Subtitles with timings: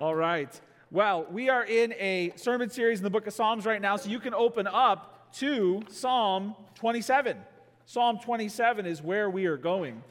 [0.00, 0.58] All right.
[0.90, 4.08] Well, we are in a sermon series in the book of Psalms right now, so
[4.08, 7.36] you can open up to Psalm 27.
[7.84, 10.02] Psalm 27 is where we are going.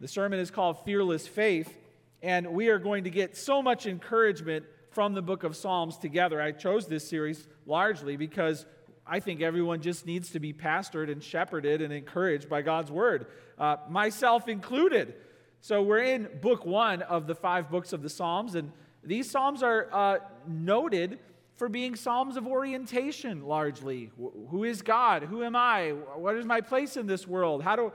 [0.00, 1.78] The sermon is called Fearless Faith,
[2.22, 6.42] and we are going to get so much encouragement from the book of Psalms together.
[6.42, 8.66] I chose this series largely because
[9.06, 13.26] I think everyone just needs to be pastored and shepherded and encouraged by God's word,
[13.58, 15.14] uh, myself included.
[15.60, 18.72] So we're in book one of the five books of the Psalms, and
[19.02, 21.18] these Psalms are uh, noted
[21.56, 24.10] for being Psalms of orientation largely.
[24.16, 25.24] Who is God?
[25.24, 25.90] Who am I?
[25.90, 27.62] What is my place in this world?
[27.62, 27.92] How do,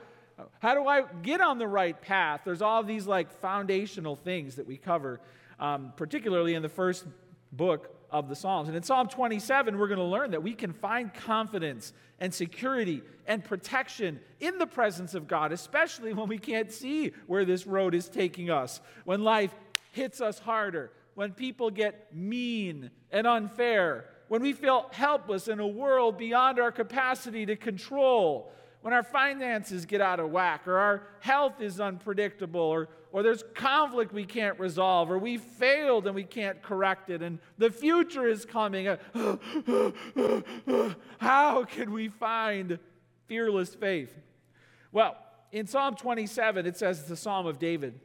[0.60, 2.42] how do I get on the right path?
[2.46, 5.20] There's all these like foundational things that we cover,
[5.60, 7.06] um, particularly in the first
[7.52, 8.68] book of the Psalms.
[8.68, 13.02] And in Psalm 27, we're going to learn that we can find confidence and security
[13.28, 17.94] and protection in the presence of God, especially when we can't see where this road
[17.96, 19.54] is taking us, when life
[19.96, 25.68] hits us harder, when people get mean and unfair, when we feel helpless in a
[25.68, 28.52] world beyond our capacity to control
[28.86, 33.44] when our finances get out of whack, or our health is unpredictable, or, or there's
[33.56, 38.28] conflict we can't resolve, or we failed and we can't correct it, and the future
[38.28, 38.86] is coming.
[41.18, 42.78] How can we find
[43.26, 44.16] fearless faith?
[44.92, 45.18] Well,
[45.52, 48.00] in Psalm 27, it says it's the Psalm of David.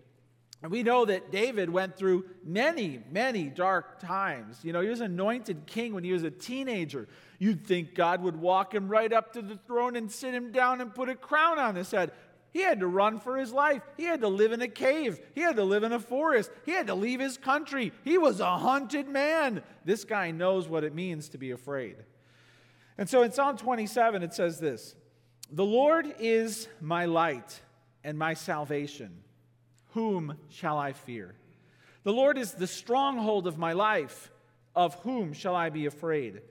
[0.63, 4.59] And we know that David went through many, many dark times.
[4.63, 7.09] You know, he was anointed king when he was a teenager.
[7.39, 10.83] You'd think God would walk him right up to the throne and sit him down
[10.83, 12.13] and put a crown on his head.
[12.53, 13.81] He had to run for his life.
[13.97, 15.21] He had to live in a cave.
[15.35, 16.51] He had to live in a forest.
[16.67, 17.93] He had to leave his country.
[18.05, 19.63] He was a hunted man.
[19.85, 21.97] This guy knows what it means to be afraid.
[22.99, 24.95] And so in Psalm 27, it says this
[25.51, 27.61] The Lord is my light
[28.05, 29.23] and my salvation.
[29.93, 31.35] Whom shall I fear?
[32.03, 34.31] The Lord is the stronghold of my life.
[34.75, 36.43] Of whom shall I be afraid?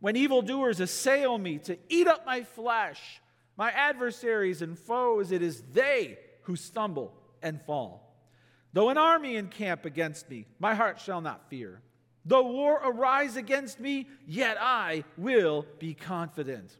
[0.00, 3.20] When evildoers assail me to eat up my flesh,
[3.56, 8.14] my adversaries and foes, it is they who stumble and fall.
[8.72, 11.80] Though an army encamp against me, my heart shall not fear.
[12.26, 16.76] Though war arise against me, yet I will be confident.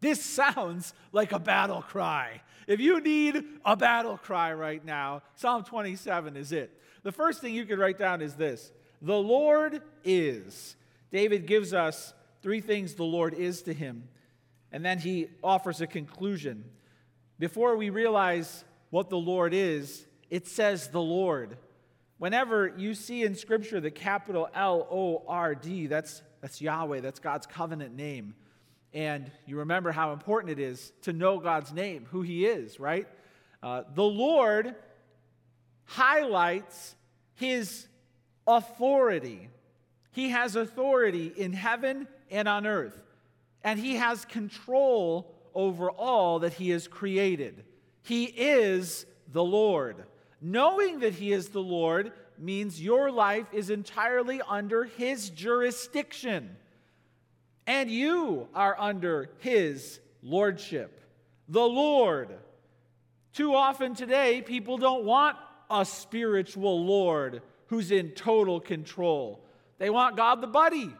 [0.00, 2.42] This sounds like a battle cry.
[2.66, 6.80] If you need a battle cry right now, Psalm 27 is it.
[7.02, 10.76] The first thing you could write down is this The Lord is.
[11.10, 12.12] David gives us
[12.42, 14.08] three things the Lord is to him,
[14.72, 16.64] and then he offers a conclusion.
[17.38, 21.56] Before we realize what the Lord is, it says the Lord.
[22.18, 27.20] Whenever you see in Scripture the capital L O R D, that's, that's Yahweh, that's
[27.20, 28.34] God's covenant name.
[28.92, 33.06] And you remember how important it is to know God's name, who He is, right?
[33.62, 34.74] Uh, the Lord
[35.84, 36.94] highlights
[37.34, 37.86] His
[38.46, 39.50] authority.
[40.12, 43.02] He has authority in heaven and on earth,
[43.62, 47.64] and He has control over all that He has created.
[48.02, 50.04] He is the Lord.
[50.40, 56.56] Knowing that He is the Lord means your life is entirely under His jurisdiction
[57.66, 61.00] and you are under his lordship.
[61.48, 62.30] The Lord.
[63.32, 65.36] Too often today, people don't want
[65.70, 69.44] a spiritual Lord who's in total control.
[69.78, 70.90] They want God the buddy,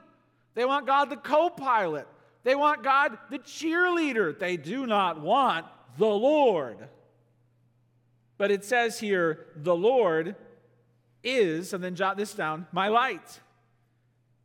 [0.54, 2.06] they want God the co pilot,
[2.42, 4.38] they want God the cheerleader.
[4.38, 5.66] They do not want
[5.96, 6.76] the Lord.
[8.38, 10.36] But it says here, the Lord
[11.24, 13.40] is, and then jot this down, my light.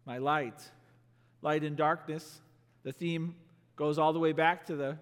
[0.06, 0.72] My light
[1.41, 2.41] light and darkness.
[2.84, 3.35] The theme
[3.75, 4.97] goes all the way back to the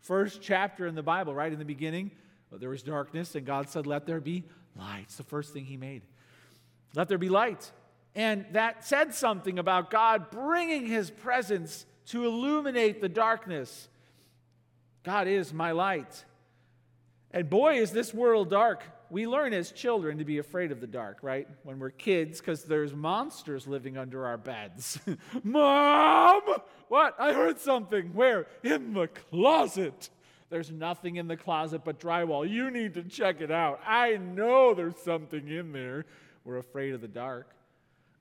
[0.00, 2.10] first chapter in the Bible, right in the beginning.
[2.52, 4.44] There was darkness, and God said, Let there be
[4.76, 5.04] light.
[5.04, 6.02] It's the first thing He made.
[6.94, 7.70] Let there be light.
[8.14, 13.88] And that said something about God bringing His presence to illuminate the darkness.
[15.04, 16.24] God is my light.
[17.30, 20.86] And boy, is this world dark we learn as children to be afraid of the
[20.86, 21.48] dark, right?
[21.64, 24.98] When we're kids, because there's monsters living under our beds.
[25.44, 26.42] Mom!
[26.88, 27.16] What?
[27.18, 28.14] I heard something.
[28.14, 28.46] Where?
[28.62, 30.10] In the closet.
[30.48, 32.48] There's nothing in the closet but drywall.
[32.48, 33.80] You need to check it out.
[33.86, 36.06] I know there's something in there.
[36.44, 37.54] We're afraid of the dark.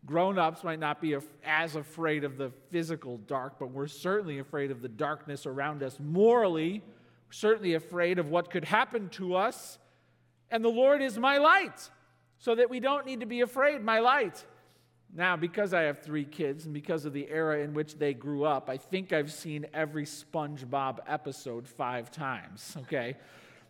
[0.05, 4.71] Grown ups might not be as afraid of the physical dark, but we're certainly afraid
[4.71, 6.83] of the darkness around us morally.
[7.31, 9.77] Certainly afraid of what could happen to us
[10.51, 11.89] and the Lord is my light,
[12.37, 13.83] so that we don't need to be afraid.
[13.83, 14.45] My light.
[15.13, 18.43] Now, because I have three kids and because of the era in which they grew
[18.43, 23.15] up, I think I've seen every SpongeBob episode five times, okay?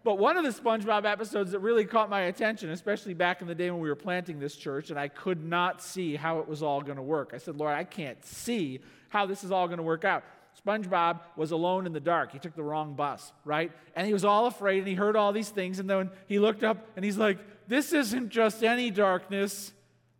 [0.04, 3.56] But one of the SpongeBob episodes that really caught my attention, especially back in the
[3.56, 6.64] day when we were planting this church, and I could not see how it was
[6.64, 7.31] all going to work.
[7.34, 8.80] I said, Lord, I can't see
[9.10, 10.24] how this is all going to work out.
[10.66, 12.31] SpongeBob was alone in the dark.
[12.31, 13.72] He took the wrong bus, right?
[13.96, 15.80] And he was all afraid and he heard all these things.
[15.80, 17.38] And then he looked up and he's like,
[17.68, 19.72] This isn't just any darkness,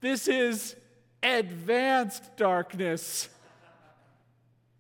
[0.02, 0.76] this is
[1.22, 3.30] advanced darkness.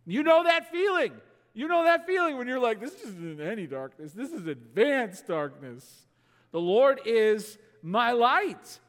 [0.06, 1.14] You know that feeling.
[1.54, 6.06] You know that feeling when you're like, This isn't any darkness, this is advanced darkness.
[6.52, 8.80] The Lord is my light,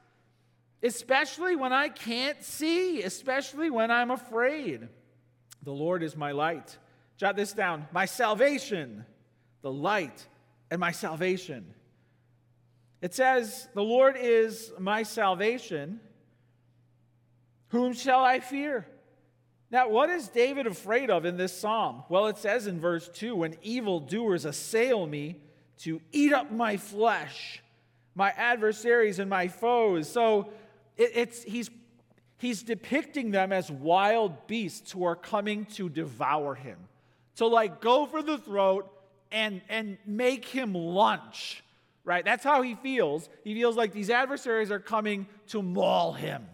[0.83, 4.89] especially when I can't see, especially when I'm afraid.
[5.63, 6.77] The Lord is my light.
[7.17, 9.05] Jot this down my salvation,
[9.63, 10.27] the light,
[10.71, 11.75] and my salvation.
[13.03, 16.01] It says, The Lord is my salvation.
[17.69, 18.87] Whom shall I fear?
[19.71, 22.03] Now, what is David afraid of in this psalm?
[22.09, 25.37] Well, it says in verse 2 when evildoers assail me
[25.79, 27.63] to eat up my flesh,
[28.15, 30.09] my adversaries and my foes.
[30.09, 30.53] So
[30.97, 31.71] it, it's, he's
[32.41, 36.79] he's depicting them as wild beasts who are coming to devour him.
[37.37, 38.91] To like go for the throat
[39.31, 41.63] and, and make him lunch,
[42.05, 42.25] right?
[42.25, 43.29] That's how he feels.
[43.45, 46.47] He feels like these adversaries are coming to maul him.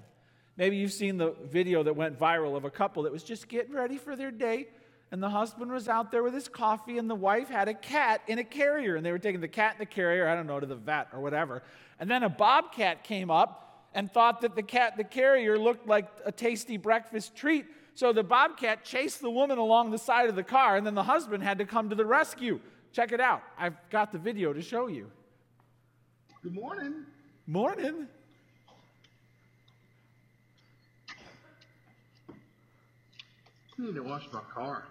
[0.56, 3.75] Maybe you've seen the video that went viral of a couple that was just getting
[3.75, 4.71] ready for their date,
[5.12, 8.23] and the husband was out there with his coffee, and the wife had a cat
[8.27, 10.59] in a carrier, and they were taking the cat in the carrier, I don't know,
[10.59, 11.62] to the vet or whatever.
[12.00, 13.66] And then a bobcat came up
[13.97, 17.65] and thought that the cat, the carrier, looked like a tasty breakfast treat.
[17.95, 21.03] So the bobcat chased the woman along the side of the car, and then the
[21.03, 22.61] husband had to come to the rescue.
[22.93, 23.43] Check it out.
[23.59, 25.11] I've got the video to show you.
[26.43, 27.07] Good morning.
[27.47, 28.07] Morning.
[33.79, 34.85] I need to wash my car.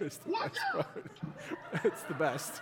[0.00, 0.86] It's the.
[2.08, 2.60] The best.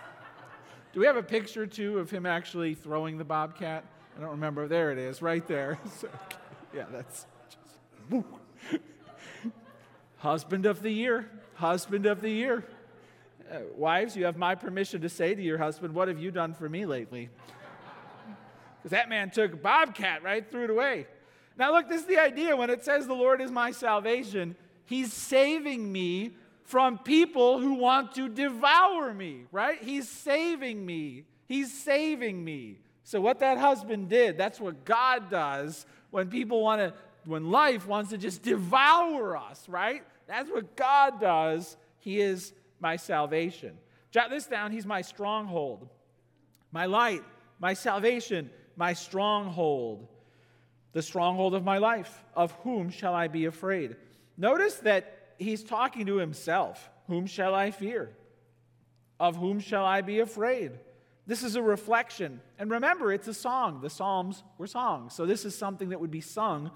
[0.93, 3.83] Do we have a picture too of him actually throwing the bobcat?
[4.17, 4.67] I don't remember.
[4.67, 5.79] There it is, right there.
[5.99, 6.07] So,
[6.73, 8.23] yeah, that's just.
[10.17, 11.29] Husband of the year.
[11.55, 12.65] Husband of the year.
[13.51, 16.53] Uh, wives, you have my permission to say to your husband, What have you done
[16.53, 17.29] for me lately?
[18.77, 20.49] Because that man took bobcat, right?
[20.49, 21.07] Threw it away.
[21.57, 22.55] Now, look, this is the idea.
[22.55, 24.55] When it says the Lord is my salvation,
[24.85, 29.81] he's saving me from people who want to devour me, right?
[29.81, 31.25] He's saving me.
[31.47, 32.79] He's saving me.
[33.03, 36.93] So, what that husband did, that's what God does when people want to,
[37.25, 40.03] when life wants to just devour us, right?
[40.27, 41.77] That's what God does.
[41.99, 43.77] He is my salvation.
[44.11, 44.71] Jot this down.
[44.71, 45.87] He's my stronghold,
[46.71, 47.21] my light,
[47.59, 50.07] my salvation, my stronghold,
[50.95, 52.23] the stronghold of my life.
[52.33, 53.97] Of whom shall I be afraid?
[54.37, 56.89] Notice that he's talking to himself.
[57.07, 58.15] Whom shall I fear?
[59.19, 60.71] Of whom shall I be afraid?
[61.27, 62.39] This is a reflection.
[62.57, 63.81] And remember, it's a song.
[63.81, 65.13] The Psalms were songs.
[65.13, 66.71] So this is something that would be sung.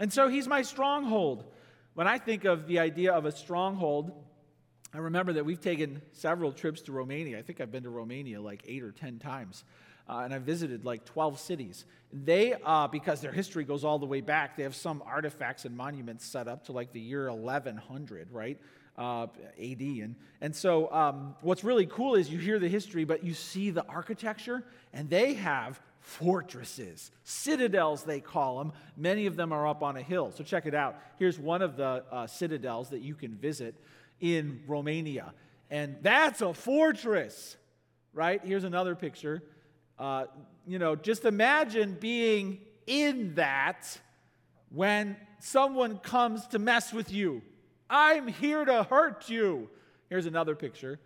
[0.00, 1.44] And so he's my stronghold.
[1.94, 4.10] When I think of the idea of a stronghold,
[4.92, 7.38] I remember that we've taken several trips to Romania.
[7.38, 9.62] I think I've been to Romania like eight or ten times
[10.12, 11.86] uh, and I visited like 12 cities.
[12.12, 15.74] They, uh, because their history goes all the way back, they have some artifacts and
[15.74, 18.60] monuments set up to like the year 1100, right?
[18.98, 19.28] Uh,
[19.58, 19.80] AD.
[19.80, 23.70] And, and so, um, what's really cool is you hear the history, but you see
[23.70, 28.72] the architecture, and they have fortresses, citadels, they call them.
[28.98, 30.30] Many of them are up on a hill.
[30.36, 30.98] So, check it out.
[31.18, 33.74] Here's one of the uh, citadels that you can visit
[34.20, 35.32] in Romania.
[35.70, 37.56] And that's a fortress,
[38.12, 38.42] right?
[38.44, 39.42] Here's another picture.
[39.98, 40.26] Uh,
[40.66, 43.98] you know, just imagine being in that
[44.70, 47.42] when someone comes to mess with you.
[47.90, 49.68] I'm here to hurt you.
[50.08, 50.98] Here's another picture.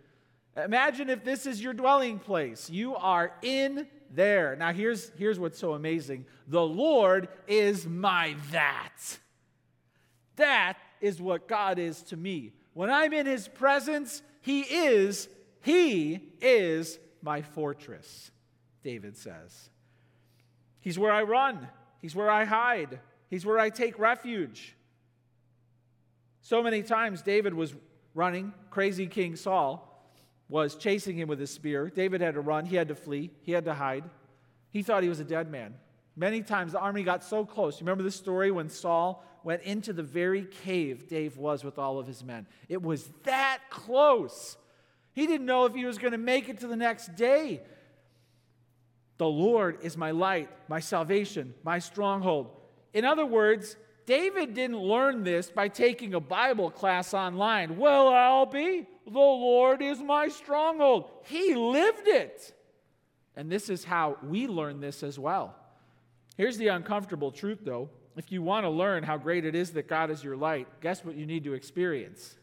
[0.55, 2.69] Imagine if this is your dwelling place.
[2.69, 4.55] You are in there.
[4.55, 9.17] Now, here's, here's what's so amazing the Lord is my that.
[10.37, 12.53] That is what God is to me.
[12.73, 15.27] When I'm in His presence, He is,
[15.61, 18.31] He is my fortress.
[18.87, 19.69] David says.
[20.79, 21.67] He's where I run,
[21.99, 24.77] He's where I hide, He's where I take refuge.
[26.41, 27.73] So many times David was
[28.13, 29.83] running, crazy King Saul
[30.47, 31.91] was chasing him with his spear.
[31.93, 34.05] David had to run, he had to flee, he had to hide.
[34.71, 35.73] He thought he was a dead man.
[36.15, 37.81] Many times the army got so close.
[37.81, 41.99] You remember the story when Saul went into the very cave Dave was with all
[41.99, 42.47] of his men?
[42.69, 44.55] It was that close.
[45.11, 47.63] He didn't know if he was going to make it to the next day.
[49.17, 52.51] The Lord is my light, my salvation, my stronghold.
[52.93, 57.77] In other words, David didn't learn this by taking a Bible class online.
[57.77, 58.87] Well, I'll be.
[59.05, 61.09] The Lord is my stronghold.
[61.25, 62.53] He lived it.
[63.35, 65.55] And this is how we learn this as well.
[66.37, 67.89] Here's the uncomfortable truth, though.
[68.15, 71.03] If you want to learn how great it is that God is your light, guess
[71.03, 72.35] what you need to experience?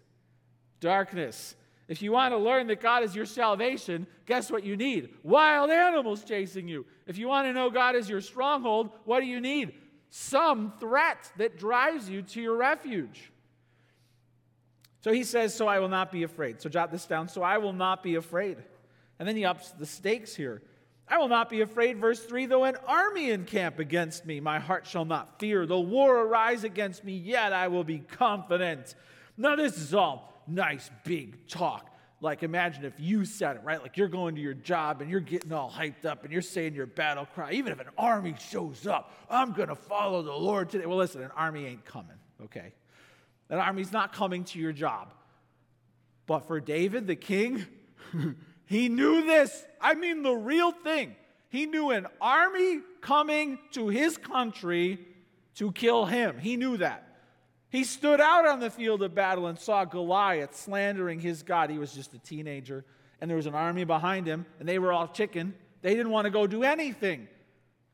[0.81, 1.57] Darkness.
[1.87, 5.11] If you want to learn that God is your salvation, guess what you need?
[5.23, 6.87] Wild animals chasing you.
[7.07, 9.75] If you want to know God is your stronghold, what do you need?
[10.09, 13.31] Some threat that drives you to your refuge.
[15.00, 16.62] So he says, So I will not be afraid.
[16.62, 17.29] So jot this down.
[17.29, 18.57] So I will not be afraid.
[19.19, 20.62] And then he ups the stakes here.
[21.07, 24.87] I will not be afraid, verse 3, though an army encamp against me, my heart
[24.87, 25.67] shall not fear.
[25.67, 28.95] Though war arise against me, yet I will be confident.
[29.37, 31.91] Now, this is all nice, big talk.
[32.21, 33.83] Like, imagine if you said it, right?
[33.83, 36.75] Like, you're going to your job and you're getting all hyped up and you're saying
[36.75, 37.53] your battle cry.
[37.53, 40.87] Even if an army shows up, I'm going to follow the Lord today.
[40.87, 42.73] Well, listen, an army ain't coming, okay?
[43.51, 45.13] An army's not coming to your job.
[46.27, 47.67] But for David, the king,
[48.67, 49.65] He knew this.
[49.81, 51.15] I mean, the real thing.
[51.49, 54.99] He knew an army coming to his country
[55.57, 56.39] to kill him.
[56.39, 57.03] He knew that.
[57.75, 61.71] He stood out on the field of battle and saw Goliath slandering his God.
[61.71, 62.85] He was just a teenager,
[63.21, 65.52] and there was an army behind him, and they were all chicken.
[65.83, 67.26] They didn't want to go do anything.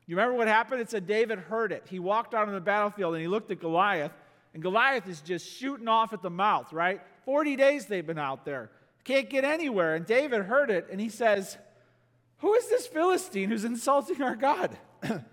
[0.05, 0.81] You remember what happened?
[0.81, 1.87] It said David heard it.
[1.89, 4.11] He walked out on the battlefield and he looked at Goliath,
[4.53, 7.01] and Goliath is just shooting off at the mouth, right?
[7.25, 8.69] 40 days they've been out there.
[9.03, 9.95] Can't get anywhere.
[9.95, 11.57] And David heard it and he says,
[12.37, 14.77] Who is this Philistine who's insulting our God?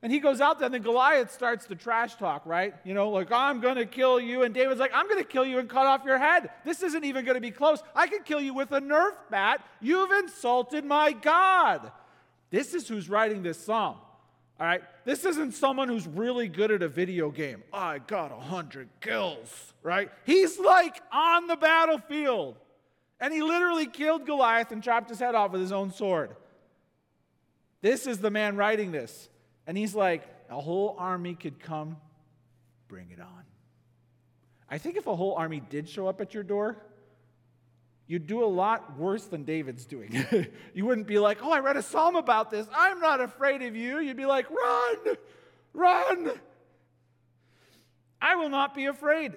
[0.00, 2.72] and he goes out there and then Goliath starts the trash talk, right?
[2.84, 4.42] You know, like, I'm going to kill you.
[4.44, 6.50] And David's like, I'm going to kill you and cut off your head.
[6.64, 7.82] This isn't even going to be close.
[7.96, 9.64] I could kill you with a Nerf bat.
[9.80, 11.90] You've insulted my God.
[12.50, 13.96] This is who's writing this psalm.
[14.60, 14.82] All right?
[15.04, 17.64] This isn't someone who's really good at a video game.
[17.72, 20.10] I got a hundred kills, right?
[20.24, 22.56] He's like on the battlefield.
[23.20, 26.36] And he literally killed Goliath and chopped his head off with his own sword.
[27.80, 29.28] This is the man writing this.
[29.68, 31.98] And he's like, a whole army could come,
[32.88, 33.44] bring it on.
[34.70, 36.78] I think if a whole army did show up at your door,
[38.06, 40.24] you'd do a lot worse than David's doing.
[40.74, 42.66] you wouldn't be like, oh, I read a psalm about this.
[42.74, 43.98] I'm not afraid of you.
[43.98, 45.16] You'd be like, run,
[45.74, 46.30] run.
[48.22, 49.34] I will not be afraid.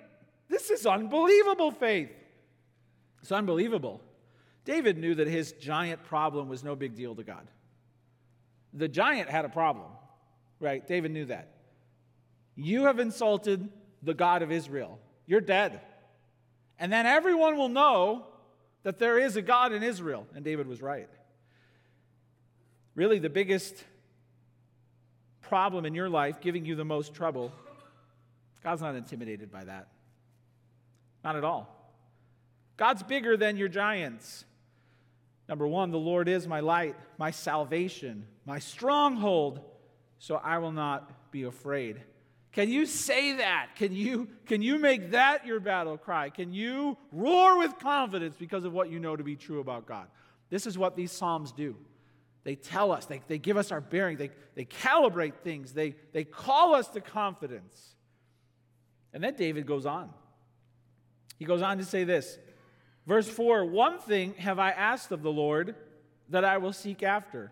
[0.47, 2.09] This is unbelievable faith.
[3.21, 3.99] It's unbelievable.
[4.63, 7.45] David knew that his giant problem was no big deal to God.
[8.73, 9.87] The giant had a problem,
[10.61, 10.87] right?
[10.87, 11.49] David knew that.
[12.55, 13.67] You have insulted
[14.01, 14.99] the God of Israel.
[15.25, 15.81] You're dead.
[16.79, 18.27] And then everyone will know
[18.83, 20.27] that there is a God in Israel.
[20.35, 21.09] And David was right.
[22.95, 23.83] Really, the biggest
[25.41, 27.51] problem in your life, giving you the most trouble,
[28.63, 29.87] God's not intimidated by that.
[31.23, 31.77] Not at all.
[32.77, 34.45] God's bigger than your giants.
[35.47, 39.61] Number one, the Lord is my light, my salvation, my stronghold,
[40.21, 41.99] so I will not be afraid.
[42.51, 43.69] Can you say that?
[43.75, 46.29] Can you, can you make that your battle cry?
[46.29, 50.05] Can you roar with confidence because of what you know to be true about God?
[50.51, 51.75] This is what these Psalms do.
[52.43, 56.23] They tell us, they, they give us our bearing, they, they calibrate things, they, they
[56.23, 57.95] call us to confidence.
[59.13, 60.11] And then David goes on.
[61.39, 62.37] He goes on to say this
[63.07, 65.73] Verse 4 One thing have I asked of the Lord
[66.29, 67.51] that I will seek after,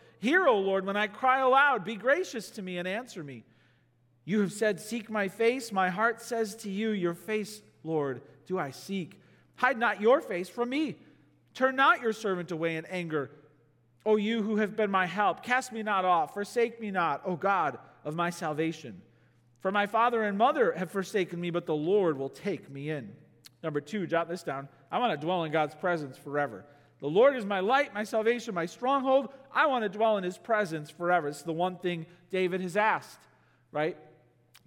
[0.21, 1.83] Hear, O Lord, when I cry aloud.
[1.83, 3.43] Be gracious to me and answer me.
[4.23, 5.71] You have said, Seek my face.
[5.71, 9.19] My heart says to you, Your face, Lord, do I seek.
[9.55, 10.95] Hide not your face from me.
[11.55, 13.31] Turn not your servant away in anger.
[14.05, 16.35] O you who have been my help, cast me not off.
[16.35, 19.01] Forsake me not, O God of my salvation.
[19.59, 23.11] For my father and mother have forsaken me, but the Lord will take me in.
[23.63, 24.67] Number two, jot this down.
[24.91, 26.63] I want to dwell in God's presence forever.
[27.01, 29.29] The Lord is my light, my salvation, my stronghold.
[29.51, 31.27] I want to dwell in his presence forever.
[31.27, 33.19] It's the one thing David has asked,
[33.71, 33.97] right?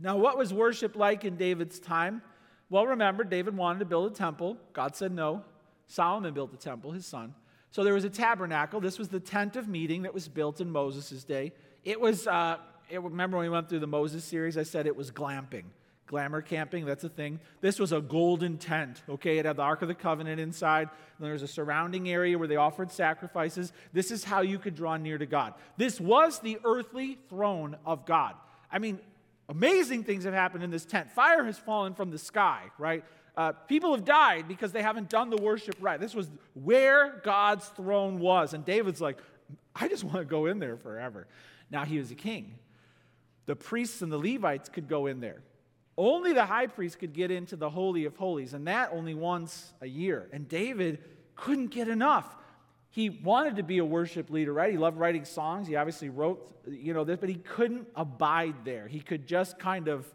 [0.01, 2.23] Now, what was worship like in David's time?
[2.69, 4.57] Well, remember, David wanted to build a temple.
[4.73, 5.45] God said no.
[5.87, 7.35] Solomon built the temple, his son.
[7.71, 8.81] So there was a tabernacle.
[8.81, 11.53] This was the tent of meeting that was built in Moses' day.
[11.85, 12.57] It was, uh,
[12.91, 15.65] it, remember when we went through the Moses series, I said it was glamping.
[16.07, 17.41] Glamour camping, that's a thing.
[17.61, 19.39] This was a golden tent, okay?
[19.39, 20.91] It had the Ark of the Covenant inside.
[21.17, 23.73] And there was a surrounding area where they offered sacrifices.
[23.93, 25.55] This is how you could draw near to God.
[25.79, 28.35] This was the earthly throne of God.
[28.71, 28.99] I mean,
[29.49, 31.11] amazing things have happened in this tent.
[31.11, 33.03] Fire has fallen from the sky, right?
[33.37, 35.99] Uh, people have died because they haven't done the worship right.
[35.99, 38.53] This was where God's throne was.
[38.53, 39.19] And David's like,
[39.75, 41.27] I just want to go in there forever.
[41.71, 42.55] Now he was a king.
[43.47, 45.43] The priests and the Levites could go in there.
[45.97, 49.73] Only the high priest could get into the Holy of Holies, and that only once
[49.81, 50.29] a year.
[50.33, 50.99] And David
[51.37, 52.37] couldn't get enough.
[52.91, 54.71] He wanted to be a worship leader, right?
[54.71, 55.67] He loved writing songs.
[55.67, 58.89] He obviously wrote, you know, this, but he couldn't abide there.
[58.89, 60.07] He could just kind of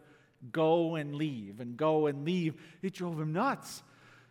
[0.51, 2.55] go and leave and go and leave.
[2.81, 3.83] It drove him nuts.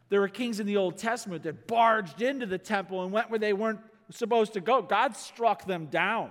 [0.08, 3.38] There were kings in the Old Testament that barged into the temple and went where
[3.38, 4.80] they weren't supposed to go.
[4.80, 6.30] God struck them down.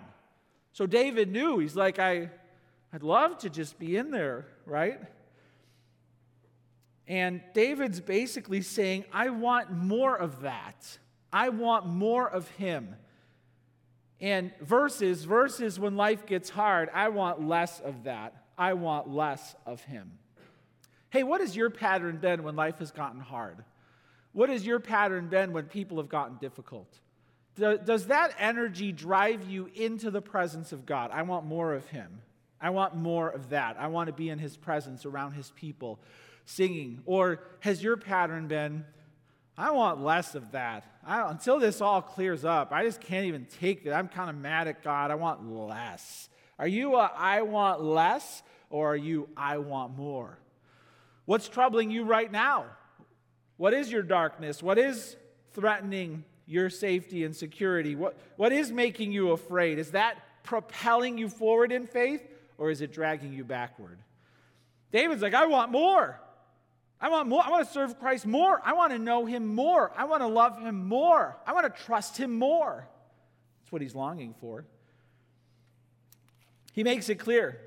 [0.73, 2.29] So David knew, he's like, I,
[2.93, 4.99] I'd love to just be in there, right?
[7.07, 10.97] And David's basically saying, I want more of that.
[11.31, 12.95] I want more of him.
[14.19, 18.33] And verses, verses when life gets hard, I want less of that.
[18.57, 20.17] I want less of him.
[21.09, 23.63] Hey, what has your pattern been when life has gotten hard?
[24.33, 26.91] What has your pattern been when people have gotten difficult?
[27.55, 31.11] Does that energy drive you into the presence of God?
[31.11, 32.21] I want more of him.
[32.59, 33.77] I want more of that.
[33.79, 35.99] I want to be in his presence around his people
[36.45, 37.01] singing.
[37.05, 38.85] Or has your pattern been,
[39.57, 40.85] I want less of that.
[41.05, 43.93] I, until this all clears up, I just can't even take that.
[43.93, 45.11] I'm kind of mad at God.
[45.11, 46.29] I want less.
[46.59, 50.37] Are you a I want less or are you I want more?
[51.25, 52.65] What's troubling you right now?
[53.57, 54.63] What is your darkness?
[54.63, 55.15] What is
[55.53, 57.95] threatening your safety and security?
[57.95, 59.79] What, what is making you afraid?
[59.79, 62.21] Is that propelling you forward in faith
[62.57, 63.99] or is it dragging you backward?
[64.91, 66.19] David's like, I want more.
[66.99, 67.43] I want more.
[67.45, 68.59] I want to serve Christ more.
[68.63, 69.91] I want to know him more.
[69.95, 71.37] I want to love him more.
[71.45, 72.87] I want to trust him more.
[73.59, 74.65] That's what he's longing for.
[76.73, 77.59] He makes it clear.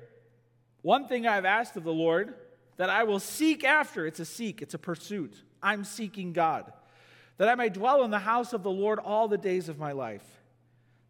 [0.81, 2.33] One thing I've asked of the Lord
[2.77, 5.35] that I will seek after, it's a seek, it's a pursuit.
[5.61, 6.71] I'm seeking God,
[7.37, 9.91] that I may dwell in the house of the Lord all the days of my
[9.91, 10.40] life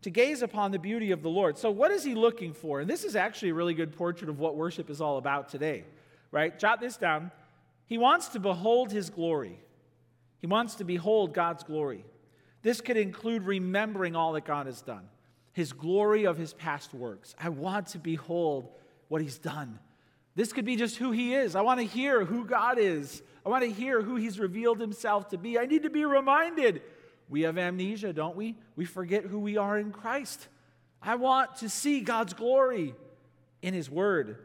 [0.01, 1.57] to gaze upon the beauty of the Lord.
[1.57, 2.79] So, what is he looking for?
[2.79, 5.83] And this is actually a really good portrait of what worship is all about today,
[6.31, 6.57] right?
[6.57, 7.31] Jot this down.
[7.85, 9.59] He wants to behold his glory,
[10.39, 12.05] he wants to behold God's glory.
[12.63, 15.09] This could include remembering all that God has done,
[15.51, 17.35] his glory of his past works.
[17.39, 18.69] I want to behold
[19.07, 19.79] what he's done.
[20.35, 21.55] This could be just who he is.
[21.55, 23.21] I want to hear who God is.
[23.45, 25.59] I want to hear who he's revealed himself to be.
[25.59, 26.81] I need to be reminded
[27.31, 28.57] we have amnesia, don't we?
[28.75, 30.49] We forget who we are in Christ.
[31.01, 32.93] I want to see God's glory
[33.61, 34.37] in His Word.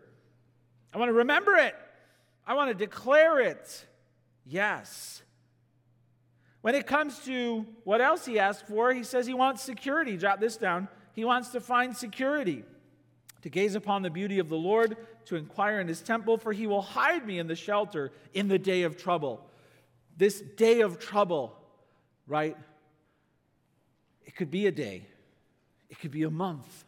[0.94, 1.74] I want to remember it.
[2.46, 3.84] I want to declare it.
[4.46, 5.20] Yes.
[6.60, 10.16] When it comes to what else he asks for, he says he wants security.
[10.16, 10.86] Jot this down.
[11.12, 12.62] He wants to find security,
[13.42, 16.68] to gaze upon the beauty of the Lord, to inquire in his temple, for he
[16.68, 19.44] will hide me in the shelter in the day of trouble.
[20.16, 21.56] This day of trouble,
[22.28, 22.56] right?
[24.26, 25.06] It could be a day,
[25.88, 26.84] it could be a month,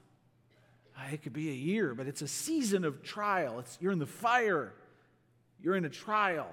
[0.96, 3.60] uh, it could be a year, but it's a season of trial.
[3.60, 4.74] It's, you're in the fire,
[5.62, 6.48] you're in a trial.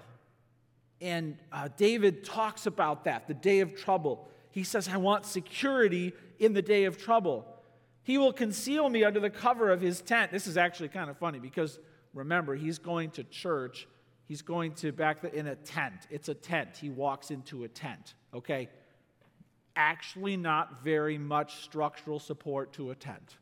[1.01, 4.29] And uh, David talks about that, the day of trouble.
[4.51, 7.45] He says, I want security in the day of trouble.
[8.03, 10.31] He will conceal me under the cover of his tent.
[10.31, 11.79] This is actually kind of funny because
[12.13, 13.87] remember, he's going to church.
[14.27, 16.07] He's going to back the, in a tent.
[16.09, 16.77] It's a tent.
[16.79, 18.69] He walks into a tent, okay?
[19.75, 23.37] Actually not very much structural support to a tent.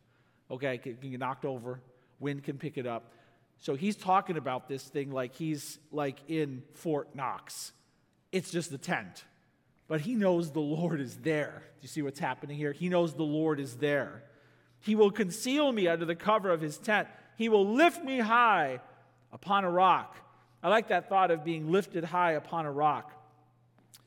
[0.50, 1.80] Okay, it can get knocked over,
[2.20, 3.12] wind can pick it up.
[3.60, 7.72] So he's talking about this thing like he's like in Fort Knox.
[8.32, 9.24] It's just a tent.
[9.88, 11.64] But he knows the Lord is there.
[11.80, 12.72] Do you see what's happening here?
[12.72, 14.24] He knows the Lord is there.
[14.80, 17.08] He will conceal me under the cover of his tent.
[17.38, 18.82] He will lift me high
[19.32, 20.18] upon a rock.
[20.62, 23.12] I like that thought of being lifted high upon a rock.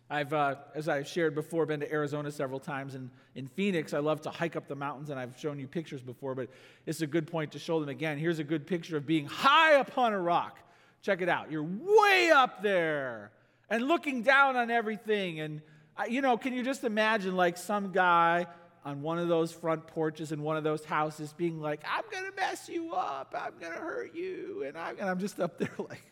[0.09, 2.95] I've, uh, as I've shared before, been to Arizona several times.
[2.95, 6.01] And in Phoenix, I love to hike up the mountains, and I've shown you pictures
[6.01, 6.49] before, but
[6.87, 8.19] it's a good point to show them again.
[8.19, 10.59] Here's a good picture of being high upon a rock.
[11.03, 11.51] Check it out.
[11.51, 13.31] You're way up there
[13.69, 15.41] and looking down on everything.
[15.41, 15.61] And,
[16.09, 18.47] you know, can you just imagine like some guy
[18.85, 22.25] on one of those front porches in one of those houses, being like, I'm going
[22.25, 23.35] to mess you up.
[23.37, 24.63] I'm going to hurt you.
[24.65, 26.05] And I'm, and I'm just up there like,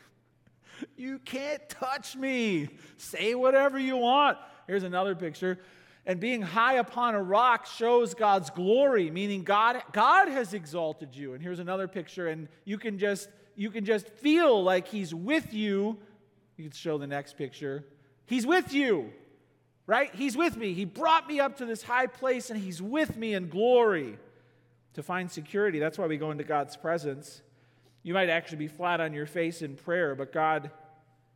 [0.97, 2.69] you can't touch me.
[2.97, 4.39] Say whatever you want.
[4.67, 5.59] Here's another picture.
[6.07, 11.33] And being high upon a rock shows God's glory, meaning God, God has exalted you.
[11.33, 15.55] And here's another picture, and you can just you can just feel like He's with
[15.55, 15.99] you.
[16.57, 17.85] You can show the next picture.
[18.27, 19.13] He's with you,
[19.87, 20.15] right?
[20.15, 20.75] He's with me.
[20.75, 24.19] He brought me up to this high place, and He's with me in glory.
[24.95, 27.43] To find security, that's why we go into God's presence.
[28.05, 30.71] You might actually be flat on your face in prayer, but God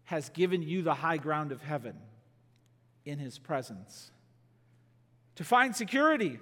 [0.05, 1.97] has given you the high ground of heaven
[3.05, 4.13] in His presence.
[5.37, 6.39] To find security,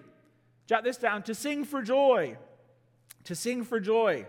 [0.66, 2.36] jot this down, to sing for joy.
[3.24, 4.26] To sing for joy.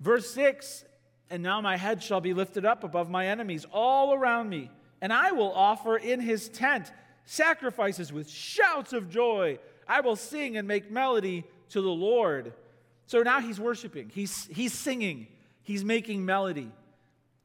[0.00, 0.84] Verse 6
[1.30, 4.68] And now my head shall be lifted up above my enemies all around me,
[5.00, 6.90] and I will offer in his tent
[7.24, 9.60] sacrifices with shouts of joy.
[9.86, 12.52] I will sing and make melody to the Lord.
[13.08, 15.28] So now he's worshiping, he's, he's singing,
[15.62, 16.70] he's making melody.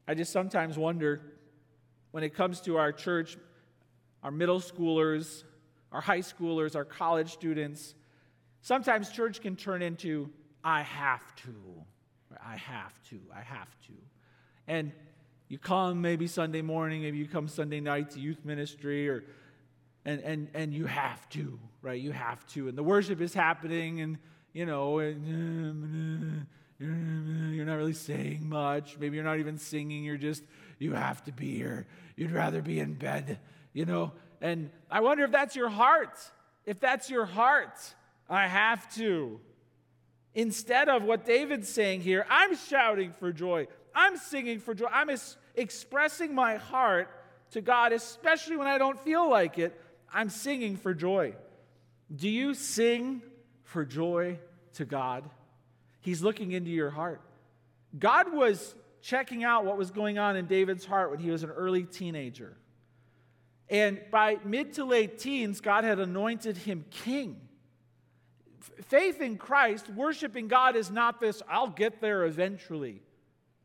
[0.06, 1.22] I just sometimes wonder
[2.10, 3.38] when it comes to our church,
[4.22, 5.42] our middle schoolers,
[5.90, 7.94] our high schoolers, our college students,
[8.60, 10.28] sometimes church can turn into,
[10.62, 11.54] I have to.
[12.44, 13.18] I have to.
[13.34, 13.92] I have to.
[14.68, 14.92] And
[15.48, 19.24] you come maybe Sunday morning, maybe you come Sunday night to youth ministry, or
[20.04, 21.98] and and and you have to, right?
[21.98, 22.68] You have to.
[22.68, 24.18] And the worship is happening, and
[24.54, 24.98] you know,
[26.78, 28.96] you're not really saying much.
[28.98, 30.04] Maybe you're not even singing.
[30.04, 30.44] You're just,
[30.78, 31.86] you have to be here.
[32.16, 33.40] You'd rather be in bed,
[33.72, 34.12] you know.
[34.40, 36.18] And I wonder if that's your heart.
[36.64, 37.78] If that's your heart,
[38.30, 39.40] I have to.
[40.34, 43.66] Instead of what David's saying here, I'm shouting for joy.
[43.94, 44.86] I'm singing for joy.
[44.90, 45.10] I'm
[45.56, 47.08] expressing my heart
[47.50, 49.80] to God, especially when I don't feel like it.
[50.12, 51.34] I'm singing for joy.
[52.14, 53.22] Do you sing
[53.64, 54.38] for joy
[54.74, 55.28] to God?
[56.00, 57.20] He's looking into your heart.
[57.98, 61.50] God was checking out what was going on in David's heart when he was an
[61.50, 62.56] early teenager.
[63.68, 67.40] And by mid to late teens, God had anointed him king.
[68.82, 73.02] Faith in Christ, worshiping God, is not this, I'll get there eventually.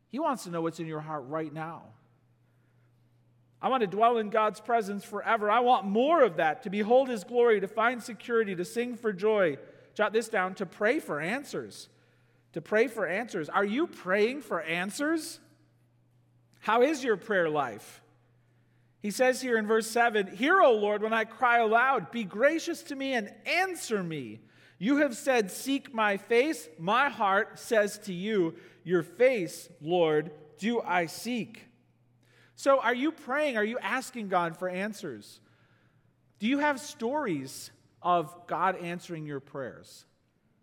[0.08, 1.84] He wants to know what's in your heart right now.
[3.62, 5.50] I want to dwell in God's presence forever.
[5.50, 9.12] I want more of that, to behold His glory, to find security, to sing for
[9.12, 9.58] joy.
[9.94, 11.88] Jot this down to pray for answers.
[12.52, 13.48] To pray for answers.
[13.48, 15.40] Are you praying for answers?
[16.60, 18.02] How is your prayer life?
[19.02, 22.82] He says here in verse 7 Hear, O Lord, when I cry aloud, be gracious
[22.84, 24.40] to me and answer me.
[24.78, 26.68] You have said, Seek my face.
[26.78, 31.66] My heart says to you, Your face, Lord, do I seek.
[32.56, 33.56] So, are you praying?
[33.56, 35.40] Are you asking God for answers?
[36.38, 37.70] Do you have stories
[38.02, 40.04] of God answering your prayers?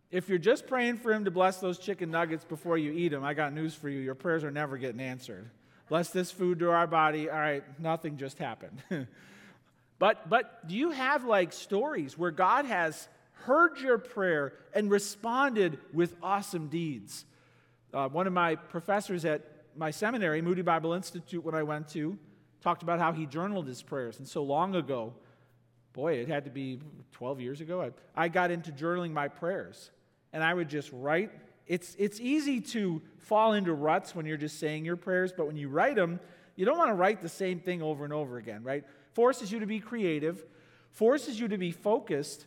[0.10, 3.24] If you're just praying for Him to bless those chicken nuggets before you eat them,
[3.24, 4.00] I got news for you.
[4.00, 5.50] Your prayers are never getting answered.
[5.90, 7.30] Bless this food to our body.
[7.30, 8.82] All right, nothing just happened.
[10.00, 13.08] but, but do you have like stories where God has
[13.44, 17.26] heard your prayer and responded with awesome deeds?
[17.94, 19.42] Uh, one of my professors at
[19.76, 22.18] my seminary, Moody Bible Institute, when I went to,
[22.62, 24.20] talked about how he journaled his prayers.
[24.20, 25.14] And so long ago,
[25.98, 26.80] boy, it had to be
[27.14, 27.92] 12 years ago, I,
[28.26, 29.90] I got into journaling my prayers.
[30.32, 31.32] And I would just write.
[31.66, 35.58] It's, it's easy to fall into ruts when you're just saying your prayers, but when
[35.58, 36.20] you write them,
[36.56, 38.84] you don't want to write the same thing over and over again, right?
[39.14, 40.46] Forces you to be creative,
[40.92, 42.46] forces you to be focused.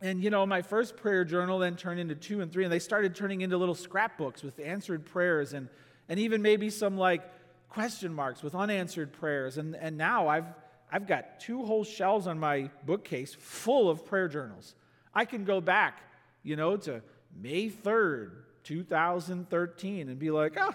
[0.00, 2.80] And you know, my first prayer journal then turned into two and three, and they
[2.80, 5.68] started turning into little scrapbooks with answered prayers and
[6.08, 7.22] and even maybe some like
[7.68, 9.58] question marks with unanswered prayers.
[9.58, 10.46] And, and now I've,
[10.90, 14.74] I've got two whole shelves on my bookcase full of prayer journals.
[15.14, 16.00] I can go back,
[16.42, 17.02] you know, to
[17.40, 18.32] May 3rd,
[18.64, 20.74] 2013, and be like, oh,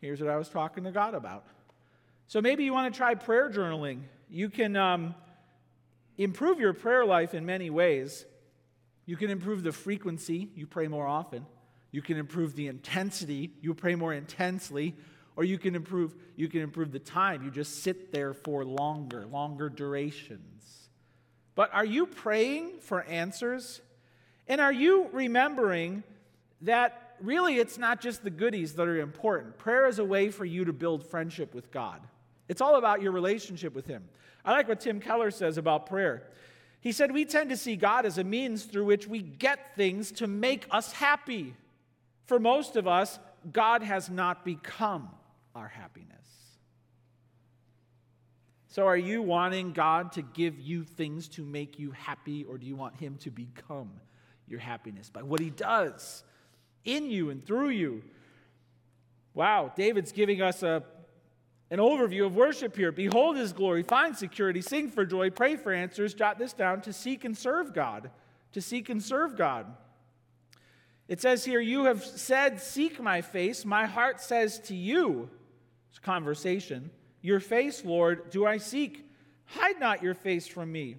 [0.00, 1.44] here's what I was talking to God about.
[2.26, 4.00] So maybe you want to try prayer journaling.
[4.30, 5.14] You can um,
[6.16, 8.24] improve your prayer life in many ways.
[9.04, 11.46] You can improve the frequency, you pray more often.
[11.90, 14.96] You can improve the intensity, you pray more intensely,
[15.36, 17.42] or you can improve you can improve the time.
[17.42, 20.88] You just sit there for longer, longer durations.
[21.54, 23.80] But are you praying for answers?
[24.48, 26.02] And are you remembering
[26.62, 29.58] that really it's not just the goodies that are important?
[29.58, 32.00] Prayer is a way for you to build friendship with God.
[32.48, 34.04] It's all about your relationship with Him.
[34.44, 36.28] I like what Tim Keller says about prayer.
[36.80, 40.10] He said, We tend to see God as a means through which we get things
[40.12, 41.54] to make us happy.
[42.26, 43.18] For most of us,
[43.52, 45.10] God has not become
[45.54, 46.26] our happiness.
[48.68, 52.66] So, are you wanting God to give you things to make you happy, or do
[52.66, 53.90] you want Him to become
[54.48, 56.24] your happiness by what He does
[56.84, 58.02] in you and through you?
[59.34, 60.82] Wow, David's giving us a,
[61.70, 62.92] an overview of worship here.
[62.92, 66.94] Behold His glory, find security, sing for joy, pray for answers, jot this down to
[66.94, 68.10] seek and serve God.
[68.52, 69.66] To seek and serve God.
[71.08, 73.66] It says here, You have said, Seek my face.
[73.66, 75.28] My heart says to you,
[75.98, 76.90] conversation.
[77.20, 79.08] Your face, Lord, do I seek.
[79.44, 80.96] Hide not your face from me.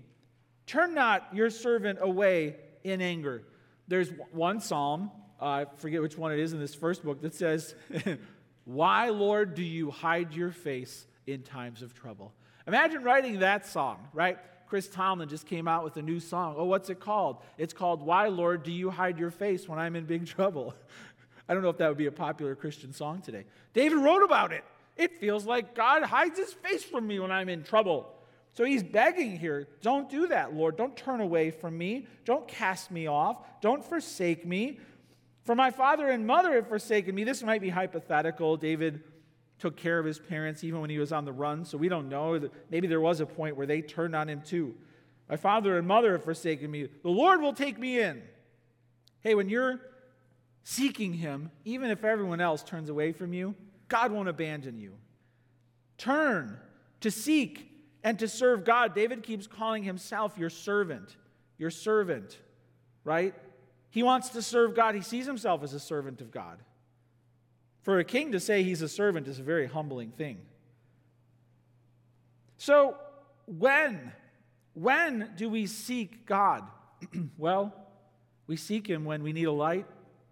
[0.66, 3.44] Turn not your servant away in anger.
[3.88, 7.36] There's one psalm, uh, I forget which one it is in this first book, that
[7.36, 7.76] says,
[8.66, 12.34] Why, Lord, do you hide your face in times of trouble?
[12.66, 14.38] Imagine writing that song, right?
[14.68, 16.56] Chris Tomlin just came out with a new song.
[16.58, 17.38] Oh, what's it called?
[17.58, 20.74] It's called Why, Lord, Do You Hide Your Face When I'm in Big Trouble?
[21.48, 23.46] I don't know if that would be a popular Christian song today.
[23.74, 24.64] David wrote about it.
[24.96, 28.10] It feels like God hides his face from me when I'm in trouble.
[28.54, 30.78] So he's begging here, don't do that, Lord.
[30.78, 32.08] Don't turn away from me.
[32.24, 33.38] Don't cast me off.
[33.62, 34.80] Don't forsake me.
[35.44, 37.24] For my father and mother have forsaken me.
[37.24, 38.56] This might be hypothetical.
[38.56, 39.04] David
[39.60, 42.10] took care of his parents even when he was on the run, so we don't
[42.10, 42.50] know.
[42.70, 44.76] Maybe there was a point where they turned on him too.
[45.30, 46.90] My father and mother have forsaken me.
[47.02, 48.22] The Lord will take me in.
[49.22, 49.80] Hey, when you're
[50.64, 53.56] seeking him, even if everyone else turns away from you,
[53.88, 54.96] God won't abandon you.
[55.98, 56.60] Turn
[57.02, 57.70] to seek
[58.04, 58.96] and to serve God.
[58.96, 61.16] David keeps calling himself your servant,
[61.58, 62.40] your servant,
[63.04, 63.34] right?
[63.90, 64.96] He wants to serve God.
[64.96, 66.60] He sees himself as a servant of God.
[67.84, 70.40] For a king to say he's a servant is a very humbling thing.
[72.58, 72.96] So,
[73.46, 74.14] when?
[74.74, 76.64] When do we seek God?
[77.38, 77.74] well,
[78.48, 79.86] we seek him when we need a light,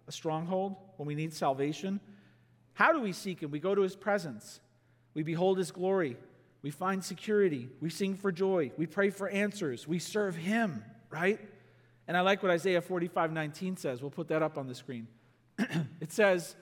[0.08, 2.00] a stronghold, when we need salvation,
[2.74, 3.50] how do we seek Him?
[3.50, 4.60] We go to His presence,
[5.14, 6.16] we behold His glory,
[6.62, 11.40] we find security, we sing for joy, we pray for answers, we serve Him, right?
[12.08, 14.02] And I like what Isaiah 45 19 says.
[14.02, 15.06] We'll put that up on the screen.
[16.00, 16.56] it says,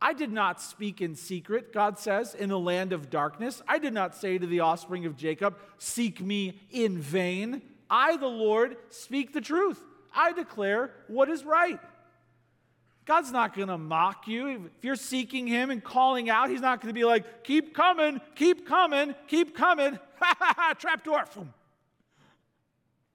[0.00, 3.62] I did not speak in secret, God says, in the land of darkness.
[3.66, 7.62] I did not say to the offspring of Jacob, Seek me in vain.
[7.88, 9.82] I, the Lord, speak the truth.
[10.14, 11.80] I declare what is right.
[13.06, 14.66] God's not going to mock you.
[14.76, 18.20] If you're seeking Him and calling out, He's not going to be like, keep coming,
[18.34, 19.98] keep coming, keep coming.
[20.18, 21.26] Ha ha ha, trapdoor.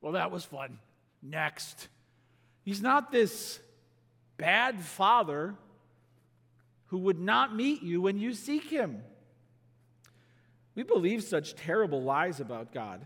[0.02, 0.78] Well, that was fun.
[1.24, 1.88] Next.
[2.62, 3.60] He's not this
[4.38, 5.56] bad father
[6.90, 9.02] who would not meet you when you seek Him.
[10.76, 13.04] We believe such terrible lies about God,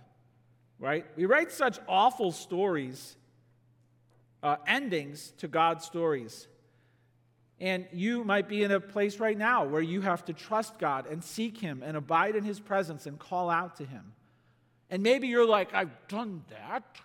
[0.78, 1.06] right?
[1.16, 3.16] We write such awful stories,
[4.44, 6.50] uh, endings to God's stories.
[7.60, 11.08] And you might be in a place right now where you have to trust God
[11.08, 14.14] and seek Him and abide in His presence and call out to Him.
[14.90, 17.00] And maybe you're like, I've done that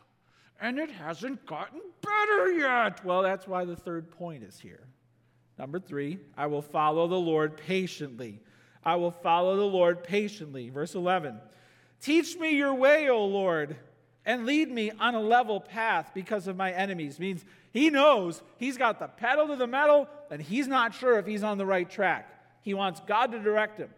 [0.60, 3.04] and it hasn't gotten better yet.
[3.04, 4.82] Well, that's why the third point is here.
[5.58, 8.40] Number three, I will follow the Lord patiently.
[8.84, 10.68] I will follow the Lord patiently.
[10.70, 11.40] Verse 11
[12.00, 13.76] Teach me your way, O Lord,
[14.24, 17.18] and lead me on a level path because of my enemies.
[17.18, 21.26] Means he knows he's got the pedal to the metal and he's not sure if
[21.26, 22.28] he's on the right track.
[22.62, 23.90] He wants God to direct him.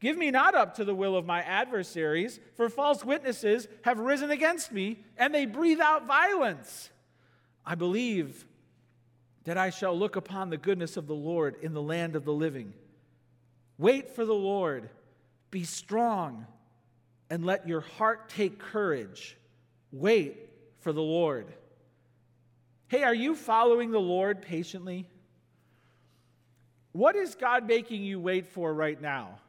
[0.00, 4.30] Give me not up to the will of my adversaries, for false witnesses have risen
[4.30, 6.90] against me, and they breathe out violence.
[7.64, 8.44] I believe
[9.44, 12.32] that I shall look upon the goodness of the Lord in the land of the
[12.32, 12.74] living.
[13.78, 14.90] Wait for the Lord,
[15.50, 16.46] be strong,
[17.30, 19.36] and let your heart take courage.
[19.90, 21.52] Wait for the Lord.
[22.88, 25.08] Hey, are you following the Lord patiently?
[26.94, 29.40] What is God making you wait for right now?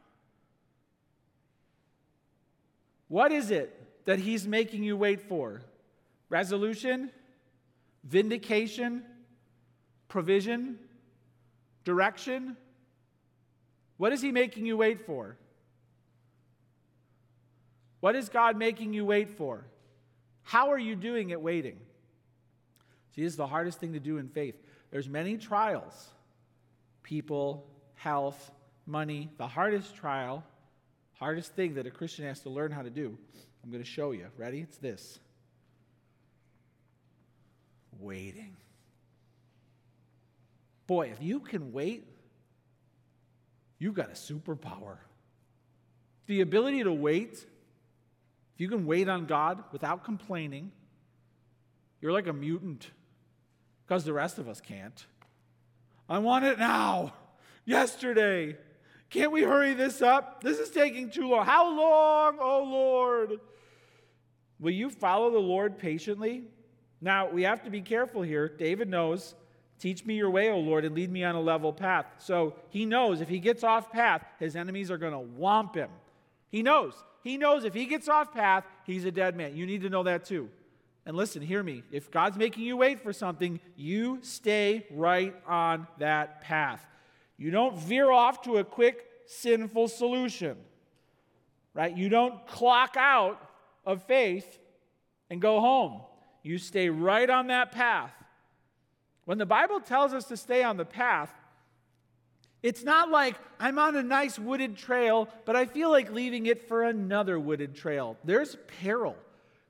[3.08, 3.72] What is it
[4.06, 5.62] that He's making you wait for?
[6.28, 7.12] Resolution?
[8.04, 9.04] Vindication?
[10.08, 10.80] Provision?
[11.84, 12.58] Direction?
[13.98, 15.38] What is He making you wait for?
[18.00, 19.68] What is God making you wait for?
[20.42, 21.78] How are you doing at waiting?
[23.16, 24.56] See, this is the hardest thing to do in faith.
[24.90, 26.10] There's many trials
[27.06, 28.52] people, health,
[28.88, 29.30] money.
[29.38, 30.44] The hardest trial,
[31.14, 33.18] hardest thing that a Christian has to learn how to do,
[33.64, 34.28] I'm going to show you.
[34.38, 34.60] Ready?
[34.60, 35.20] It's this
[38.00, 38.58] waiting.
[40.88, 42.08] Boy, if you can wait,
[43.80, 44.98] you've got a superpower.
[46.28, 50.72] The ability to wait, if you can wait on God without complaining,
[52.02, 52.90] you're like a mutant
[53.86, 55.06] because the rest of us can't.
[56.08, 57.14] I want it now,
[57.66, 58.58] yesterday.
[59.10, 60.44] Can't we hurry this up?
[60.44, 61.46] This is taking too long.
[61.46, 63.40] How long, oh Lord?
[64.60, 66.44] Will you follow the Lord patiently?
[67.02, 68.48] Now, we have to be careful here.
[68.48, 69.36] David knows,
[69.80, 72.06] teach me your way, O Lord, and lead me on a level path.
[72.18, 75.90] So he knows if he gets off path, his enemies are going to whomp him.
[76.50, 76.94] He knows.
[77.24, 79.56] He knows if he gets off path, he's a dead man.
[79.56, 80.50] You need to know that too.
[81.06, 81.84] And listen, hear me.
[81.92, 86.86] If God's making you wait for something, you stay right on that path.
[87.38, 90.58] You don't veer off to a quick, sinful solution,
[91.74, 91.96] right?
[91.96, 93.40] You don't clock out
[93.86, 94.60] of faith
[95.30, 96.02] and go home.
[96.42, 98.14] You stay right on that path.
[99.26, 101.32] When the Bible tells us to stay on the path,
[102.64, 106.68] it's not like I'm on a nice wooded trail, but I feel like leaving it
[106.68, 108.18] for another wooded trail.
[108.24, 109.16] There's peril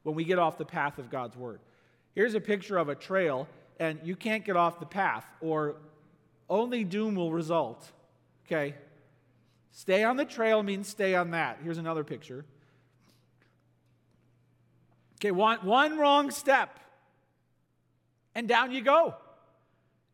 [0.05, 1.59] when we get off the path of God's word.
[2.13, 3.47] Here's a picture of a trail,
[3.79, 5.77] and you can't get off the path, or
[6.47, 7.91] only doom will result.
[8.45, 8.75] Okay?
[9.71, 11.57] Stay on the trail means stay on that.
[11.63, 12.45] Here's another picture.
[15.19, 16.79] Okay, one, one wrong step,
[18.35, 19.15] and down you go.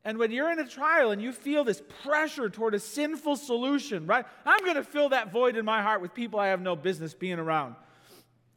[0.06, 4.08] And when you're in a trial and you feel this pressure toward a sinful solution,
[4.08, 4.25] right?
[4.45, 7.13] I'm going to fill that void in my heart with people I have no business
[7.13, 7.75] being around.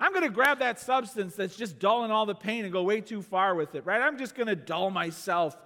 [0.05, 3.01] I'm going to grab that substance that's just dulling all the pain and go way
[3.01, 4.03] too far with it, right?
[4.03, 5.57] I'm just going to dull myself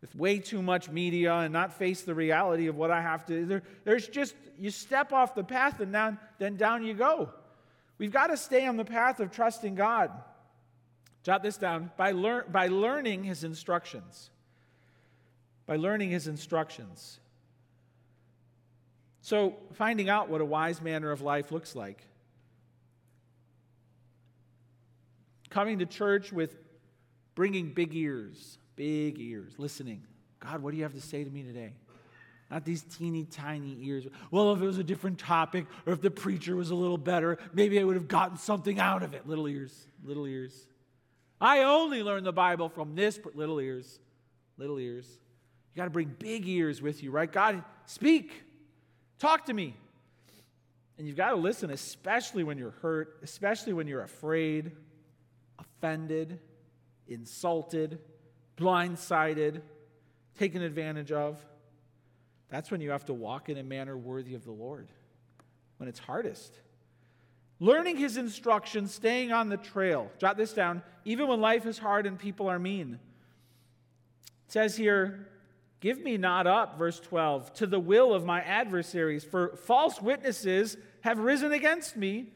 [0.00, 3.46] with way too much media and not face the reality of what I have to.
[3.46, 7.28] There, there's just, you step off the path and down, then down you go.
[7.96, 10.10] We've got to stay on the path of trusting God.
[11.22, 14.30] Jot this down by, lear- by learning His instructions.
[15.64, 17.20] By learning His instructions.
[19.20, 22.04] So, finding out what a wise manner of life looks like.
[25.50, 26.56] Coming to church with
[27.34, 30.02] bringing big ears, big ears, listening.
[30.40, 31.72] God, what do you have to say to me today?
[32.50, 34.06] Not these teeny tiny ears.
[34.30, 37.38] Well, if it was a different topic or if the preacher was a little better,
[37.52, 39.28] maybe I would have gotten something out of it.
[39.28, 40.66] Little ears, little ears.
[41.40, 44.00] I only learned the Bible from this but little ears,
[44.56, 45.06] little ears.
[45.74, 47.30] You got to bring big ears with you, right?
[47.30, 48.32] God, speak,
[49.18, 49.76] talk to me.
[50.96, 54.72] And you've got to listen, especially when you're hurt, especially when you're afraid,
[55.78, 56.40] offended,
[57.06, 57.98] insulted,
[58.56, 59.62] blindsided,
[60.38, 61.44] taken advantage of.
[62.48, 64.88] That's when you have to walk in a manner worthy of the Lord,
[65.76, 66.60] when it's hardest.
[67.60, 70.10] Learning his instructions, staying on the trail.
[70.18, 70.82] Jot this down.
[71.04, 72.98] Even when life is hard and people are mean.
[74.46, 75.28] It says here,
[75.80, 80.76] Give me not up, verse 12, to the will of my adversaries, for false witnesses
[81.02, 82.32] have risen against me,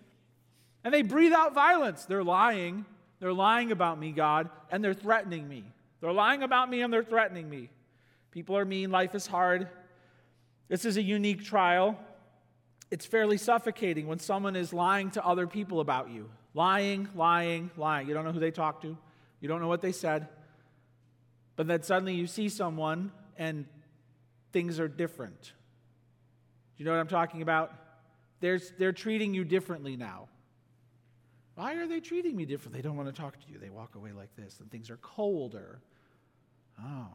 [0.84, 2.04] and they breathe out violence.
[2.04, 2.84] They're lying.
[3.22, 5.62] They're lying about me, God, and they're threatening me.
[6.00, 7.70] They're lying about me and they're threatening me.
[8.32, 8.90] People are mean.
[8.90, 9.68] Life is hard.
[10.66, 11.96] This is a unique trial.
[12.90, 16.30] It's fairly suffocating when someone is lying to other people about you.
[16.52, 18.08] Lying, lying, lying.
[18.08, 18.98] You don't know who they talked to,
[19.40, 20.26] you don't know what they said.
[21.54, 23.66] But then suddenly you see someone and
[24.52, 25.40] things are different.
[25.40, 25.52] Do
[26.78, 27.72] you know what I'm talking about?
[28.40, 30.26] They're, they're treating you differently now.
[31.54, 32.74] Why are they treating me different?
[32.74, 33.58] They don't want to talk to you.
[33.58, 35.80] They walk away like this, and things are colder.
[36.80, 37.08] Oh,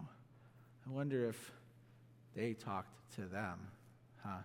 [0.88, 1.52] I wonder if
[2.36, 3.58] they talked to them,
[4.23, 4.38] huh?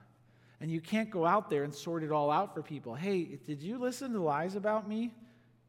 [0.60, 2.94] And you can't go out there and sort it all out for people.
[2.94, 5.12] Hey, did you listen to lies about me?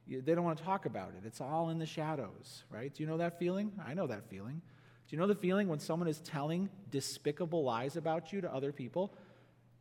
[0.07, 1.25] They don't want to talk about it.
[1.25, 2.93] It's all in the shadows, right?
[2.93, 3.71] Do you know that feeling?
[3.85, 4.61] I know that feeling.
[5.07, 8.71] Do you know the feeling when someone is telling despicable lies about you to other
[8.71, 9.13] people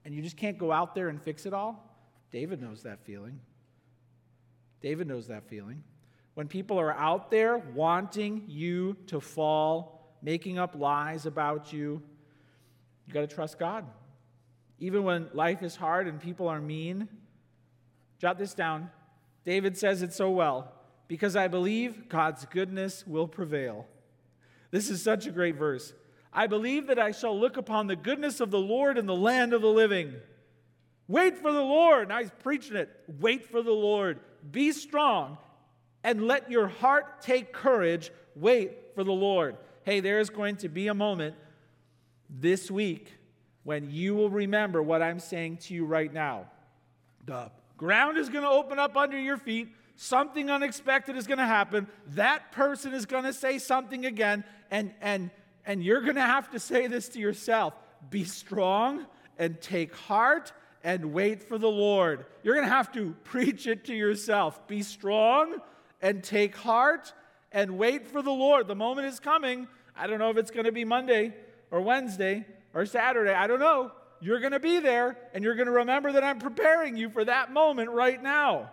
[0.04, 1.96] and you just can't go out there and fix it all?
[2.30, 3.38] David knows that feeling.
[4.82, 5.82] David knows that feeling.
[6.34, 12.02] When people are out there wanting you to fall, making up lies about you,
[13.06, 13.84] you got to trust God.
[14.78, 17.08] Even when life is hard and people are mean,
[18.18, 18.90] jot this down.
[19.44, 20.72] David says it so well
[21.06, 23.86] because I believe God's goodness will prevail.
[24.70, 25.92] This is such a great verse.
[26.32, 29.52] I believe that I shall look upon the goodness of the Lord in the land
[29.52, 30.14] of the living.
[31.06, 32.08] Wait for the Lord.
[32.08, 32.88] Now he's preaching it.
[33.20, 34.20] Wait for the Lord.
[34.50, 35.38] Be strong
[36.04, 38.10] and let your heart take courage.
[38.34, 39.56] Wait for the Lord.
[39.84, 41.34] Hey, there is going to be a moment
[42.28, 43.12] this week
[43.64, 46.46] when you will remember what I'm saying to you right now.
[47.24, 49.68] The ground is going to open up under your feet.
[49.96, 51.86] Something unexpected is going to happen.
[52.08, 55.30] That person is going to say something again, and, and,
[55.64, 57.74] and you're going to have to say this to yourself
[58.10, 59.06] Be strong
[59.38, 60.52] and take heart
[60.84, 62.26] and wait for the Lord.
[62.42, 64.66] You're going to have to preach it to yourself.
[64.66, 65.56] Be strong
[66.00, 67.12] and take heart
[67.52, 68.66] and wait for the Lord.
[68.66, 69.68] The moment is coming.
[69.96, 71.34] I don't know if it's going to be Monday
[71.70, 73.32] or Wednesday or Saturday.
[73.32, 73.92] I don't know.
[74.20, 77.24] you're going to be there and you're going to remember that I'm preparing you for
[77.24, 78.70] that moment right now.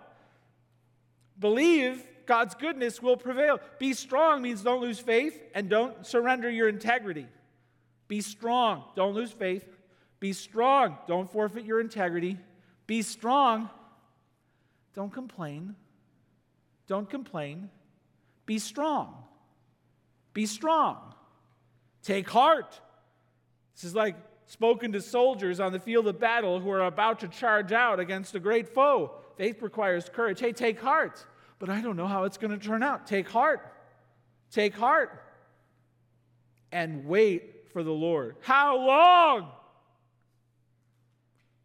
[1.39, 3.59] Believe God's goodness will prevail.
[3.79, 7.27] Be strong means don't lose faith and don't surrender your integrity.
[8.07, 9.65] Be strong, don't lose faith.
[10.19, 12.37] Be strong, don't forfeit your integrity.
[12.87, 13.69] Be strong,
[14.95, 15.75] don't complain.
[16.87, 17.69] Don't complain.
[18.45, 19.23] Be strong.
[20.33, 20.97] Be strong.
[22.03, 22.79] Take heart.
[23.75, 24.15] This is like
[24.47, 28.33] spoken to soldiers on the field of battle who are about to charge out against
[28.33, 29.11] a great foe.
[29.37, 30.39] Faith requires courage.
[30.39, 31.23] Hey, take heart.
[31.59, 33.05] But I don't know how it's going to turn out.
[33.05, 33.71] Take heart.
[34.51, 35.23] Take heart.
[36.71, 38.35] And wait for the Lord.
[38.41, 39.51] How long?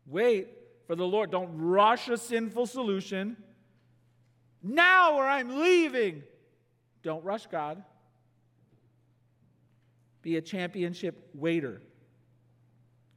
[0.06, 0.48] Wait
[0.86, 1.30] for the Lord.
[1.30, 3.36] Don't rush a sinful solution.
[4.62, 6.22] Now, or I'm leaving.
[7.02, 7.82] Don't rush God.
[10.22, 11.82] Be a championship waiter.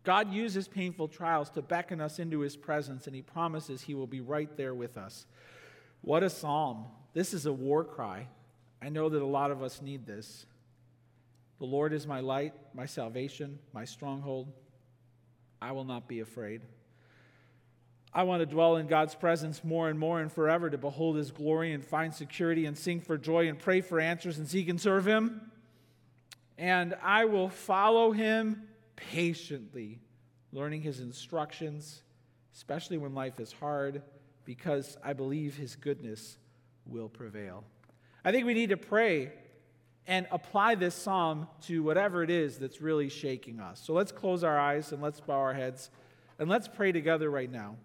[0.03, 4.07] God uses painful trials to beckon us into his presence, and he promises he will
[4.07, 5.25] be right there with us.
[6.01, 6.85] What a psalm.
[7.13, 8.27] This is a war cry.
[8.81, 10.45] I know that a lot of us need this.
[11.59, 14.51] The Lord is my light, my salvation, my stronghold.
[15.61, 16.61] I will not be afraid.
[18.13, 21.31] I want to dwell in God's presence more and more and forever to behold his
[21.31, 24.79] glory and find security and sing for joy and pray for answers and seek and
[24.79, 25.51] serve him.
[26.57, 28.63] And I will follow him
[28.95, 29.99] patiently,
[30.51, 32.01] learning his instructions,
[32.55, 34.01] especially when life is hard,
[34.45, 36.37] because I believe his goodness
[36.85, 37.63] will prevail.
[38.25, 39.31] I think we need to pray
[40.07, 43.81] and apply this psalm to whatever it is that's really shaking us.
[43.83, 45.91] So let's close our eyes and let's bow our heads
[46.39, 47.75] and let's pray together right now.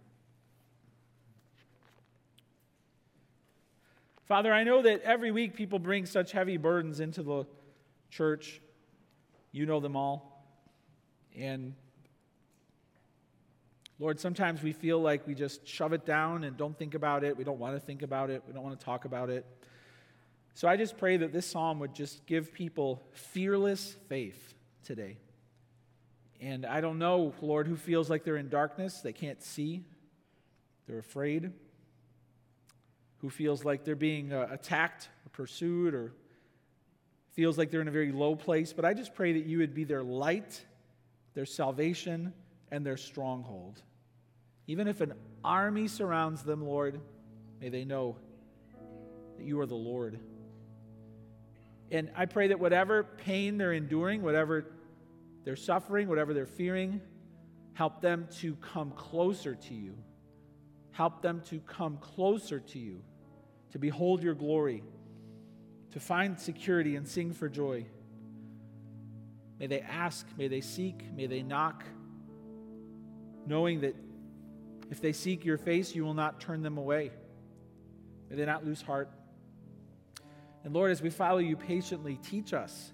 [4.33, 7.45] Father, I know that every week people bring such heavy burdens into the
[8.09, 8.62] church.
[9.51, 10.43] You know them all.
[11.37, 11.74] And
[13.99, 17.37] Lord, sometimes we feel like we just shove it down and don't think about it.
[17.37, 18.43] We don't want to think about it.
[18.47, 19.45] We don't want to talk about it.
[20.55, 25.18] So I just pray that this psalm would just give people fearless faith today.
[26.41, 29.85] And I don't know, Lord, who feels like they're in darkness, they can't see,
[30.87, 31.53] they're afraid
[33.22, 36.12] who feels like they're being uh, attacked or pursued or
[37.30, 38.72] feels like they're in a very low place.
[38.72, 40.60] But I just pray that you would be their light,
[41.34, 42.34] their salvation,
[42.72, 43.80] and their stronghold.
[44.66, 45.14] Even if an
[45.44, 47.00] army surrounds them, Lord,
[47.60, 48.16] may they know
[49.38, 50.18] that you are the Lord.
[51.92, 54.66] And I pray that whatever pain they're enduring, whatever
[55.44, 57.00] they're suffering, whatever they're fearing,
[57.74, 59.94] help them to come closer to you.
[60.90, 63.02] Help them to come closer to you
[63.72, 64.82] to behold your glory,
[65.90, 67.86] to find security and sing for joy.
[69.58, 71.84] May they ask, may they seek, may they knock,
[73.46, 73.96] knowing that
[74.90, 77.10] if they seek your face, you will not turn them away.
[78.28, 79.10] May they not lose heart.
[80.64, 82.92] And Lord, as we follow you patiently, teach us.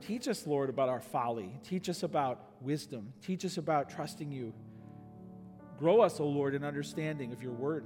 [0.00, 1.52] Teach us, Lord, about our folly.
[1.62, 3.12] Teach us about wisdom.
[3.22, 4.52] Teach us about trusting you.
[5.78, 7.84] Grow us, O Lord, in understanding of your word.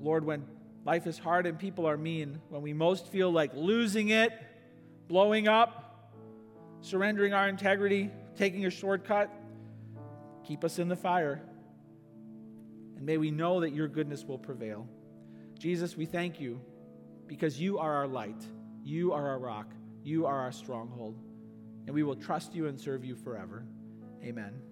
[0.00, 0.44] Lord, when
[0.84, 4.32] life is hard and people are mean, when we most feel like losing it,
[5.08, 6.12] blowing up,
[6.80, 9.30] surrendering our integrity, taking a shortcut,
[10.46, 11.42] keep us in the fire.
[12.96, 14.88] And may we know that your goodness will prevail.
[15.58, 16.60] Jesus, we thank you
[17.26, 18.42] because you are our light,
[18.82, 19.72] you are our rock,
[20.02, 21.18] you are our stronghold,
[21.86, 23.64] and we will trust you and serve you forever.
[24.24, 24.69] Amen.